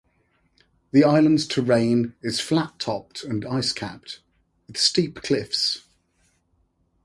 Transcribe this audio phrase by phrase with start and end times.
[0.89, 4.21] The island's terrain is flat-topped and ice-capped,
[4.67, 5.83] with steep cliffs.